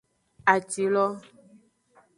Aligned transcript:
Atilo. 0.53 1.05